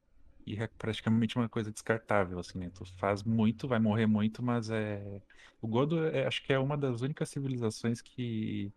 [0.45, 2.69] e é praticamente uma coisa descartável, assim, né?
[2.73, 5.21] Tu faz muito, vai morrer muito, mas é...
[5.61, 8.71] O Godo, é, acho que é uma das únicas civilizações que,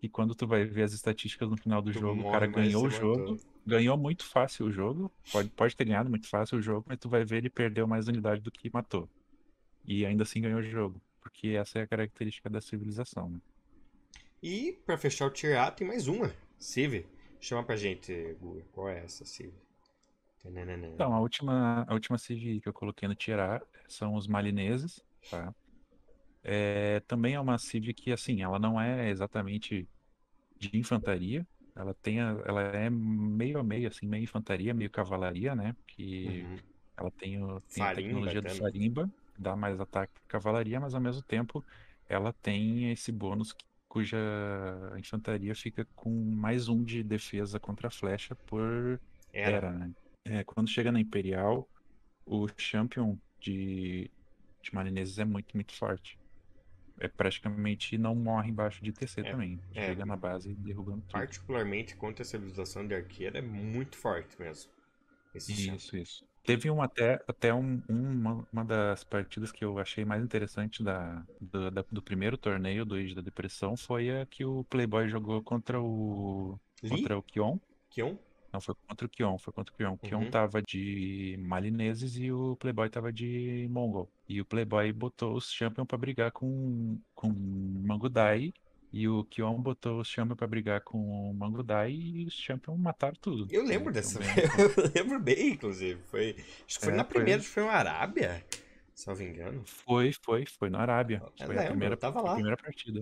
[0.00, 2.86] que quando tu vai ver as estatísticas no final do Tu jogo, o cara ganhou
[2.86, 3.40] o jogo, matou.
[3.66, 7.08] ganhou muito fácil o jogo, pode, pode ter ganhado muito fácil o jogo, mas tu
[7.08, 9.08] vai ver ele perdeu mais unidade do que matou.
[9.84, 13.40] E ainda assim ganhou o jogo, porque essa é a característica da civilização, né?
[14.42, 16.32] E para fechar o Tier A, tem mais uma.
[16.58, 17.04] Civ.
[17.40, 18.62] Chama pra gente, Guga.
[18.72, 19.52] Qual é essa Civ?
[20.94, 25.04] Então, a última, a última civ que eu coloquei no Tier A são os malineses,
[25.28, 25.54] tá?
[26.42, 29.88] É, também é uma civ que, assim, ela não é exatamente
[30.58, 35.54] de infantaria, ela tem a- ela é meio a meio, assim, meio infantaria, meio cavalaria,
[35.56, 35.76] né?
[35.88, 36.58] Que Uhum.
[36.96, 38.56] ela tem, o- tem a tecnologia do também.
[38.56, 41.64] Farimba, dá mais ataque pra cavalaria, mas ao mesmo tempo
[42.08, 44.18] ela tem esse bônus que- cuja
[44.98, 49.00] infantaria fica com mais um de defesa contra a flecha por
[49.32, 49.60] Era.
[49.60, 49.92] era, né?
[50.26, 51.70] É, quando chega na Imperial,
[52.26, 54.10] o champion de,
[54.62, 56.18] de marineses é muito, muito forte.
[57.00, 59.62] É praticamente não morre embaixo de TC É, também.
[59.74, 59.86] é.
[59.86, 61.28] Chega na base derrubando tudo.
[61.28, 64.70] Particularmente contra a civilização de arqueira, é muito forte mesmo.
[65.34, 65.76] Esse chão.
[65.76, 66.26] Isso, isso.
[66.44, 70.82] Teve um até, até um, um- uma, uma das partidas que eu achei mais interessante
[70.82, 75.08] da, do, da- do primeiro torneio do Age da Depressão foi a que o Playboy
[75.08, 77.02] jogou contra o Li?
[77.02, 77.58] contra o Kion.
[77.90, 78.18] Kion?
[78.56, 79.92] Não, foi contra o Kion, foi contra o Kion.
[79.92, 80.30] O Kion Uhum.
[80.30, 84.10] tava de malineses e o Playboy tava de mongol.
[84.26, 88.50] E o Playboy botou os Champion pra brigar com, com Mangudai.
[88.90, 90.96] E o Kion botou os Champion pra brigar com
[91.30, 93.46] o Mangudai e os Champion mataram tudo.
[93.50, 93.92] Eu lembro né?
[93.92, 94.18] dessa.
[94.24, 96.00] Eu lembro bem, inclusive.
[96.04, 96.30] Foi,
[96.66, 97.14] acho que foi É, na foi.
[97.14, 98.42] primeira, foi na Arábia,
[98.94, 99.62] se não me engano.
[99.66, 101.20] Foi, foi, foi na Arábia.
[101.38, 102.34] Eu Foi a lembro, primeira, eu tava foi a lá.
[102.36, 103.00] primeira partida.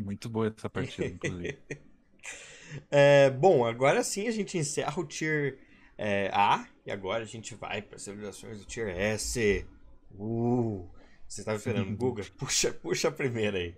[0.00, 1.58] Muito boa essa partida, inclusive.
[2.90, 5.58] É, bom, agora sim a gente encerra o Tier
[5.96, 9.66] é, A e agora a gente vai para as civilizações do Tier S.
[10.12, 10.88] Uh,
[11.26, 12.24] você estava esperando, Guga?
[12.38, 13.76] Puxa, puxa a primeira aí.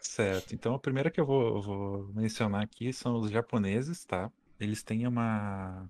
[0.00, 0.54] Certo.
[0.54, 4.30] Então, a primeira que eu vou, eu vou mencionar aqui são os japoneses, tá?
[4.58, 5.88] Eles têm uma.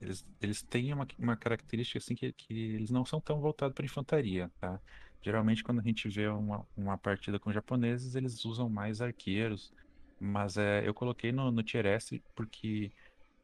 [0.00, 3.84] Eles, eles têm uma, uma característica assim que, que eles não são tão voltados para
[3.84, 4.80] infantaria, tá?
[5.22, 9.72] Geralmente, quando a gente vê uma, uma partida com japoneses, eles usam mais arqueiros.
[10.18, 12.92] Mas é, eu coloquei no, no Tier S porque,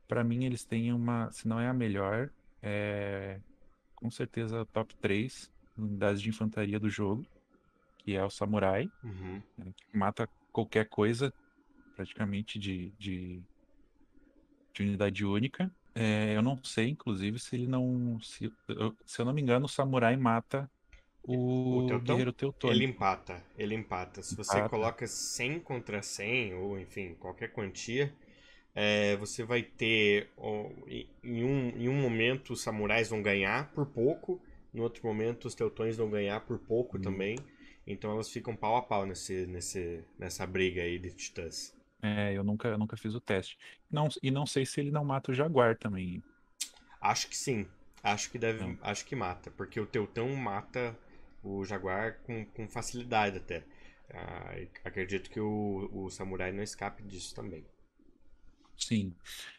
[0.08, 1.30] para mim, eles têm uma.
[1.32, 2.32] Se não é a melhor,
[2.62, 3.40] é
[3.96, 7.26] com certeza top 3 unidades de infantaria do jogo,
[7.98, 9.42] que é o Samurai Uhum.
[9.56, 11.34] né, que mata qualquer coisa
[11.96, 13.44] praticamente de, de,
[14.74, 15.70] de unidade única.
[15.94, 18.18] É, eu não sei, inclusive, se ele não.
[18.20, 20.70] Se, eu- se eu não me engano, o samurai mata
[21.76, 22.32] O o Teutão, guerreiro
[22.64, 22.84] ele teutônico.
[22.84, 24.22] empata, ele empata.
[24.22, 24.62] Se você Empata.
[24.62, 28.12] coloca 100 contra 100, ou enfim, qualquer quantia,
[28.74, 33.72] é, você vai ter, ó, em em um, em um momento os samurais vão ganhar
[33.72, 34.40] por pouco,
[34.72, 37.00] no outro momento os teutões vão ganhar por pouco Hum.
[37.00, 37.36] também.
[37.86, 41.74] Então elas ficam pau a pau nesse, nesse, nessa briga aí de titãs.
[42.02, 43.58] É, eu nunca, eu nunca fiz o teste.
[43.90, 46.22] Não, e não sei se ele não mata o jaguar também.
[47.00, 47.66] Acho que sim.
[48.02, 48.78] Acho que deve, Não.
[48.82, 50.96] acho que mata, porque o teutão mata
[51.44, 53.64] o jaguar com, com facilidade até.
[54.10, 54.54] Ah,
[54.84, 57.64] acredito que o, o samurai não escape disso também.
[58.76, 59.14] Sim.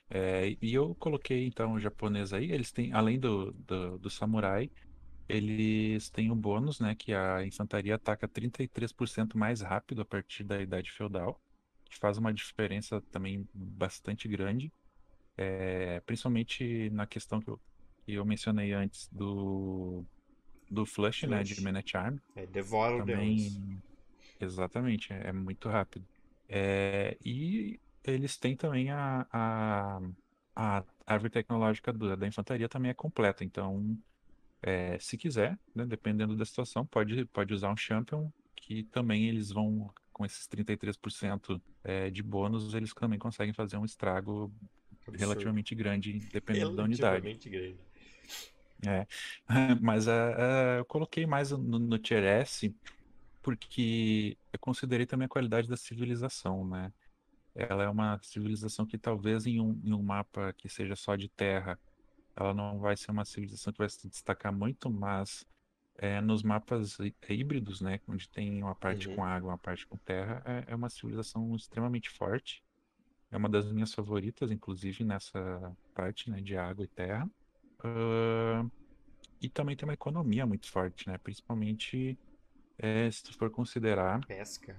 [0.09, 2.51] É, e eu coloquei então o japonês aí.
[2.51, 4.69] Eles têm, além do, do, do samurai,
[5.27, 6.95] eles têm um bônus, né?
[6.95, 11.41] Que a infantaria ataca 33% mais rápido a partir da idade feudal,
[11.85, 14.71] que faz uma diferença também bastante grande.
[15.37, 17.59] É, principalmente na questão que eu,
[18.05, 20.05] que eu mencionei antes do,
[20.69, 21.43] do Flush, né?
[21.43, 21.63] De Flush.
[21.63, 22.17] Man at Arm.
[22.36, 23.19] É, devora o Deus.
[23.19, 23.82] Também,
[24.39, 26.06] exatamente, é, é muito rápido.
[26.47, 29.99] É, e eles têm também a, a,
[30.56, 33.43] a árvore tecnológica do- da infantaria também é completa.
[33.43, 33.97] Então,
[34.62, 39.51] é, se quiser, né, dependendo da situação, pode, pode usar um champion, que também eles
[39.51, 44.51] vão, com esses 33% é, de bônus, eles também conseguem fazer um estrago
[45.08, 45.19] Absurdo.
[45.19, 47.25] relativamente grande, dependendo da unidade.
[47.28, 47.78] Relativamente grande.
[48.85, 49.07] É,
[49.81, 52.75] mas ah, ah, eu coloquei mais no, no Tier S
[53.41, 56.93] porque eu considerei também a qualidade da civilização, né?
[57.55, 61.29] Ela é uma civilização que talvez em um, em um mapa que seja só de
[61.29, 61.79] terra,
[62.35, 65.45] ela não vai ser uma civilização que vai se destacar muito, mas
[65.97, 67.99] é, nos mapas hí- híbridos, né?
[68.07, 69.09] Onde tem uma parte Uhum.
[69.09, 72.63] com água, uma parte com terra, é, é uma civilização extremamente forte.
[73.31, 77.29] É uma das minhas favoritas, inclusive, nessa parte, né, de água e terra.
[77.85, 78.65] Ah,
[79.41, 81.17] e também tem uma economia muito forte, né?
[81.19, 82.19] Principalmente
[82.79, 84.75] eh, se tu for considerar Pesca.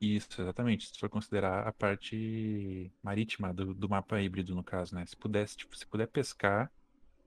[0.00, 4.94] isso, exatamente, se tu for considerar a parte marítima do, do mapa híbrido, no caso,
[4.94, 5.04] né?
[5.06, 6.72] Se pudesse, tipo, se puder pescar,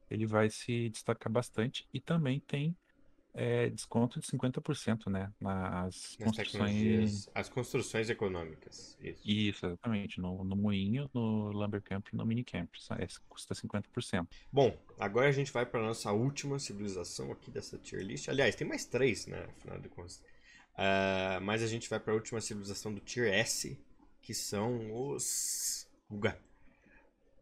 [0.09, 1.87] ele vai se destacar bastante.
[1.93, 2.77] E também tem
[3.33, 5.31] eh, desconto de 50%, né?
[5.39, 7.29] Nas Nas construções.
[7.33, 8.97] As construções econômicas.
[9.01, 9.21] Isso.
[9.25, 10.21] Isso, exatamente.
[10.21, 12.69] No, no moinho, no Lumbercamp e no Minicamp.
[12.99, 14.27] É- custa 50%.
[14.51, 18.29] Bom, agora a gente vai para nossa última civilização aqui dessa tier list.
[18.29, 19.47] Aliás, tem mais três, né?
[19.57, 20.21] Afinal de contas.
[20.75, 23.77] Ah, mas a gente vai para a última civilização do tier S,
[24.21, 25.87] que são os.
[26.09, 26.37] Uga.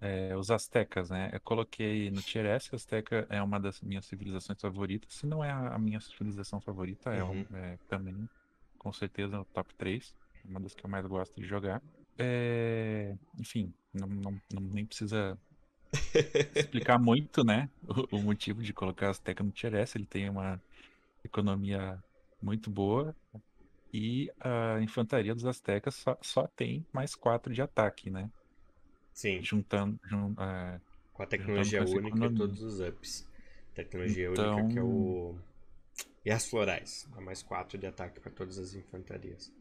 [0.02, 1.30] É, os astecas, né?
[1.32, 5.14] Eu coloquei no Tier S, Azteca é uma das minhas civilizações favoritas.
[5.14, 7.46] Se não é a a minha civilização favorita, é, um- Uhum.
[7.54, 8.28] é também,
[8.80, 10.14] com certeza, no top 3.
[10.44, 11.82] Uma das que eu mais gosto de jogar.
[12.18, 15.38] É, enfim, não, não- não- nem precisa
[16.56, 17.70] explicar muito, né?
[18.12, 19.98] O, o motivo de colocar a Azteca no Tier S.
[19.98, 20.60] Ele tem uma
[21.24, 22.04] economia
[22.42, 23.16] muito boa.
[23.94, 28.30] E a infantaria dos Aztecas só, só tem mais 4 de ataque, né?
[29.14, 30.80] Sim, Juntando, jun- é,
[31.14, 33.28] com a tecnologia essa única e todos os ups.
[33.74, 35.36] Tecnologia Então- única que é o.
[36.26, 37.08] E as florais.
[37.14, 39.52] Dá mais 4 de ataque para todas as infantarias.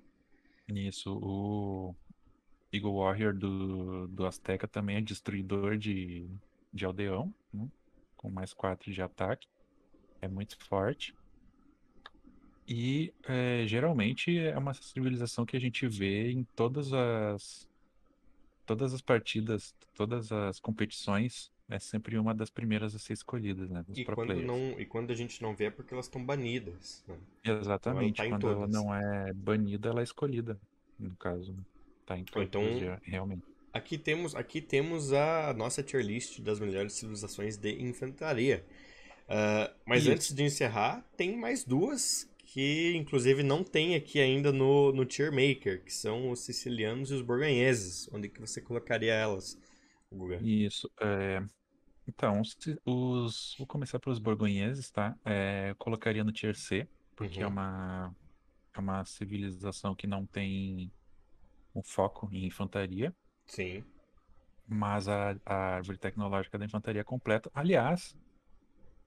[0.69, 1.95] Nisso, o
[2.73, 6.29] Eagle Warrior do, do Azteca também é destruidor de,
[6.73, 7.67] de aldeão, né?
[8.17, 9.49] Com mais 4 de ataque.
[10.21, 11.15] É muito forte.
[12.69, 17.67] E é, geralmente é uma civilização que a gente vê em todas as
[18.71, 23.83] todas as partidas, todas as competições, é sempre uma das primeiras a ser escolhidas, né?
[23.89, 24.47] Dos E quando, players.
[24.47, 27.03] não, e quando a gente não vê é porque elas estão banidas.
[27.09, 27.17] né?
[27.45, 30.57] Exatamente, tá em quando ela não é banida, ela é escolhida.
[30.97, 31.53] No caso,
[32.07, 33.43] tá em todas, então- já- realmente.
[33.73, 38.65] Aqui temos, aqui temos a nossa tier list das melhores civilizações de infantaria.
[39.29, 40.13] Ah, mas Isso.
[40.13, 45.31] antes de encerrar, tem mais duas que inclusive não tem aqui ainda no, no tier
[45.33, 48.09] maker, que são os sicilianos e os borgonheses.
[48.13, 49.59] Onde que você colocaria elas,
[50.13, 50.41] Guga?
[50.41, 50.91] Isso.
[51.01, 51.43] é,
[52.09, 53.55] Então, se- os...
[53.59, 55.17] vou começar pelos borgonheses, tá?
[55.25, 57.53] É, eu colocaria no Tier C, porque é Uhum.
[57.53, 58.15] uma...
[58.75, 60.93] é uma civilização que não tem
[61.75, 63.15] um foco em infantaria,
[63.47, 63.85] Sim.
[64.67, 67.51] mas a, a árvore tecnológica da infantaria é completa.
[67.55, 68.15] Aliás,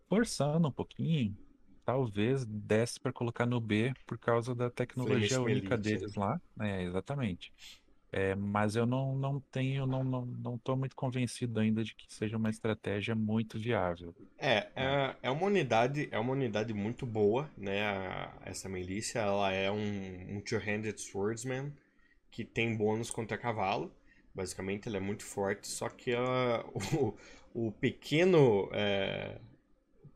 [0.07, 1.35] forçando um pouquinho,
[1.85, 6.39] talvez desse para colocar no B por causa da tecnologia única deles lá.
[6.59, 7.51] É, exatamente.
[8.11, 12.05] É, mas eu não, não tenho, não, não, não tô muito convencido ainda de que
[12.13, 14.13] seja uma estratégia muito viável.
[14.37, 17.83] É, é, é uma unidade, é uma unidade muito boa, né?
[17.87, 21.71] A- essa milícia, ela é um, um two-handed swordsman
[22.31, 23.93] que tem bônus contra cavalo,
[24.35, 26.17] Basicamente, ele é muito forte, só que uh,
[27.53, 29.39] o, o pequeno é,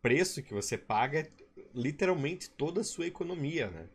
[0.01, 1.31] preço que você paga é
[1.77, 3.87] literalmente toda a sua economia, né?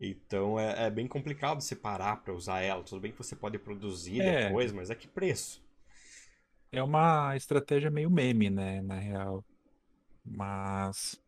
[0.00, 2.84] Então é, é bem complicado você parar para usar ela.
[2.84, 5.62] Tudo bem que você pode produzir É, depois, mas é que preço?
[6.70, 9.44] é uma estratégia meio meme, né, na real.
[10.24, 11.20] Mas,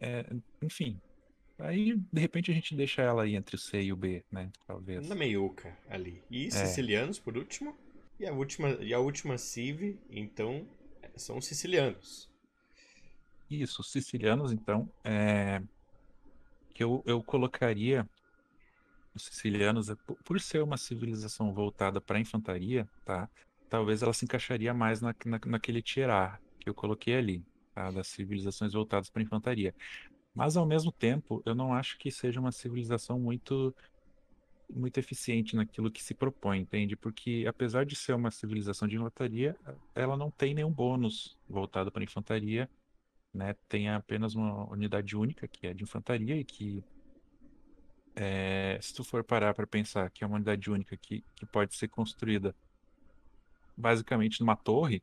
[0.00, 0.26] é,
[0.62, 1.02] enfim,
[1.58, 4.52] aí de repente a gente deixa ela aí entre o C e o B, né,
[4.98, 5.14] Na talvez.
[5.14, 6.20] meiuca ali.
[6.28, 7.76] E É, sicilianos por último.
[8.18, 10.66] E a última, e a última Civ, então,
[11.16, 12.28] são sicilianos.
[13.62, 15.62] Isso, os sicilianos, então, é,
[16.74, 18.08] que eu, eu colocaria
[19.14, 23.28] os sicilianos, é, por ser uma civilização voltada para a infantaria, tá?
[23.70, 27.90] Talvez ela se encaixaria mais na, na, naquele tier A que eu coloquei ali, tá?
[27.90, 29.74] Das civilizações voltadas para a infantaria.
[30.34, 33.74] Mas ao mesmo tempo, eu não acho que seja uma civilização muito
[34.68, 36.96] muito eficiente naquilo que se propõe, entende?
[36.96, 39.56] Porque apesar de ser uma civilização de infantaria,
[39.94, 42.68] ela não tem nenhum bônus voltado para a infantaria,
[43.34, 43.54] né?
[43.68, 46.84] Tem apenas uma unidade única, que é de infantaria, e que,
[48.14, 51.74] é, se tu for parar para pensar que é uma unidade única que, que pode
[51.74, 52.54] ser construída
[53.76, 55.02] basicamente numa torre,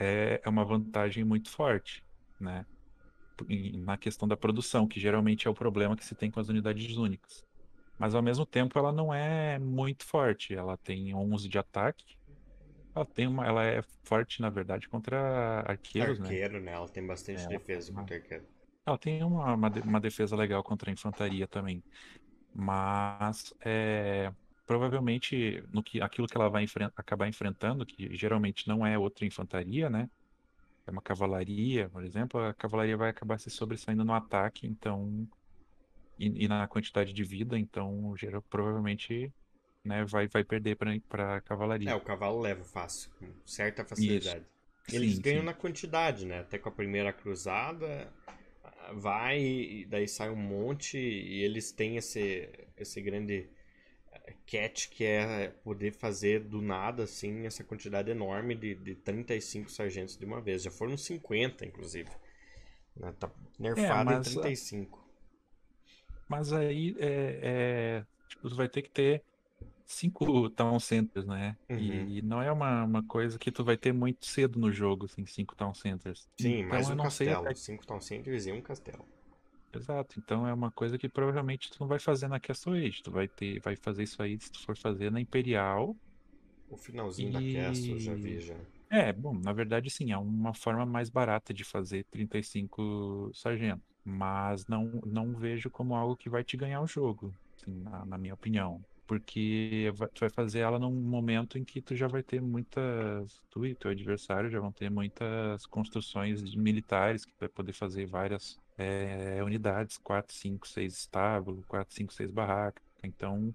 [0.00, 2.04] é, é uma vantagem muito forte,
[2.40, 2.64] né?
[3.84, 6.96] Na questão da produção, que geralmente é o problema que se tem com as unidades
[6.96, 7.44] únicas.
[7.98, 10.54] Mas ao mesmo tempo ela não é muito forte.
[10.54, 12.16] Ela tem 11 de ataque.
[12.96, 16.38] Ela tem uma, ela é forte, na verdade, contra arqueiros, né?
[16.38, 16.72] Arqueiro, né?
[16.72, 18.46] Ela tem É, bastante tem defesa contra arqueiro.
[18.86, 21.84] ela tem uma, uma, uma defesa legal contra a infantaria também.
[22.54, 24.32] Mas é,
[24.66, 29.26] provavelmente no que, aquilo que ela vai enfren- acabar enfrentando, que geralmente não é outra
[29.26, 30.08] infantaria, né?
[30.86, 35.28] É uma cavalaria, por exemplo, a cavalaria vai acabar se sobressaindo no ataque, então,
[36.18, 39.32] e, e na quantidade de vida, então, geral, provavelmente,
[39.86, 41.40] né, vai, vai perder para a
[41.84, 41.94] É, cavalaria.
[41.94, 44.36] o cavalo leva fácil, com certa Isso.
[44.36, 44.44] facilidade.
[44.90, 45.44] Eles Sim, ganham sim.
[45.44, 46.40] na quantidade, né?
[46.40, 48.12] Até com a primeira cruzada,
[48.94, 53.48] vai e daí sai um monte e eles têm esse, esse grande
[54.12, 59.70] eh, catch que é poder fazer do nada, assim, essa quantidade enorme de, de 35
[59.70, 60.62] sargentos de uma vez.
[60.64, 62.10] Já foram 50, inclusive.
[62.96, 63.12] né?
[63.18, 63.30] Tá
[63.74, 65.04] É, nerfado em mas, 35.
[66.28, 69.24] mas aí é, é, tipo, vai ter que ter
[69.86, 71.56] cinco town centers, né?
[71.70, 72.12] Uhum.
[72.12, 75.26] E não é uma, uma coisa que tu vai ter muito cedo no jogo, assim,
[75.26, 76.28] cinco town centers.
[76.40, 77.42] Sim, mais Então eu um sei castelo.
[77.46, 79.04] até 5 town centers e um castelo.
[79.74, 83.10] Exato, então é uma coisa que provavelmente tu não vai fazer na Castle Age, tu
[83.12, 85.96] vai ter, vai fazer isso aí se tu for fazer na Imperial
[86.70, 88.54] O finalzinho da Castle eu já vi e já.
[88.90, 94.66] é, bom, na verdade sim, é uma forma mais barata de fazer 35 sargentos, mas
[94.66, 98.34] não não vejo como algo que vai te ganhar o jogo, assim, na, na minha
[98.34, 103.42] opinião, porque tu vai fazer ela num momento em que tu já vai ter muitas,
[103.50, 108.06] tu e teu adversário já vão ter muitas construções militares que tu vai poder fazer
[108.06, 112.82] várias é, unidades, 4, 5, 6 estábulos, 4, 5, 6 barracas.
[113.02, 113.54] Então,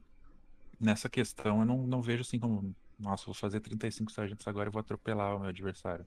[0.80, 4.72] nessa questão, eu não, não vejo assim como, nossa, vou fazer 35 sargentos agora e
[4.72, 6.06] vou atropelar o meu adversário.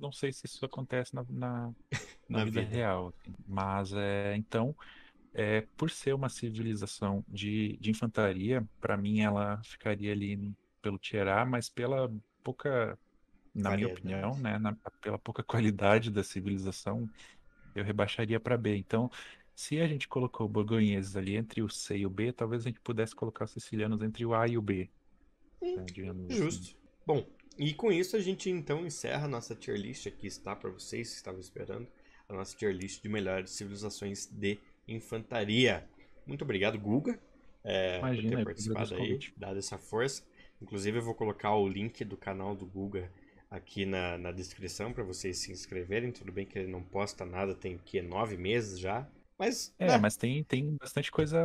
[0.00, 1.74] Não sei se isso acontece na, na, na
[2.28, 2.76] Na vida vida.
[2.76, 3.34] real, assim.
[3.46, 4.74] mas é, então,
[5.36, 11.28] é, por ser uma civilização de, de infantaria, para mim ela ficaria ali pelo tier
[11.28, 12.10] A, mas pela
[12.42, 12.98] pouca,
[13.54, 17.10] na minha opinião, né, na- pela pouca qualidade da civilização,
[17.74, 18.76] eu rebaixaria para B.
[18.76, 19.10] Então,
[19.54, 22.80] se a gente colocou borgonheses ali entre o C e o B, talvez a gente
[22.80, 24.90] pudesse colocar os sicilianos entre o A e o B,
[25.62, 26.12] Hum, né, assim.
[26.28, 26.76] Justo.
[27.06, 27.26] Bom,
[27.58, 30.06] e com isso a gente então encerra a nossa tier list.
[30.06, 31.86] Aqui está para vocês que estavam esperando
[32.28, 35.88] a nossa tier list de melhores civilizações de infantaria.
[36.26, 37.18] Muito obrigado, Guga,
[37.64, 40.22] é, por ter Imagina, eu que participado aí, dado essa força.
[40.60, 43.10] Inclusive, eu vou colocar o link do canal do Guga
[43.50, 46.12] aqui na, na descrição para vocês se inscreverem.
[46.12, 48.02] Tudo bem que ele não posta nada, tem o quê?
[48.02, 49.06] Nove meses já.
[49.38, 51.38] Mas, É, né, mas tem, tem bastante coisa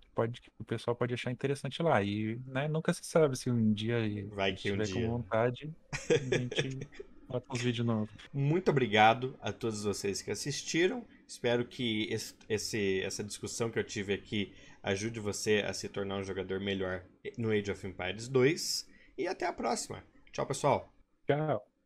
[0.00, 2.02] que pode, que o pessoal pode achar interessante lá.
[2.02, 3.98] E, né, nunca se sabe se um dia
[4.30, 5.06] vai que um tiver com dia.
[5.06, 5.70] vontade,
[6.08, 6.78] a gente
[7.28, 8.14] bota uns vídeos novos.
[8.32, 11.06] Muito obrigado a todos vocês que assistiram.
[11.28, 14.52] Espero que esse, esse- essa discussão que eu tive aqui
[14.82, 17.04] ajude você a se tornar um jogador melhor
[17.36, 18.88] no Age of Empires 2.
[19.16, 20.02] E até a próxima.
[20.32, 20.92] Tchau, pessoal.
[21.26, 21.77] Tchau.